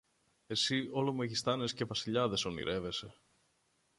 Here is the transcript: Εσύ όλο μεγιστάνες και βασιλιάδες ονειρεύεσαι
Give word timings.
Εσύ 0.47 0.89
όλο 0.91 1.13
μεγιστάνες 1.13 1.73
και 1.73 1.85
βασιλιάδες 1.85 2.45
ονειρεύεσαι 2.45 3.13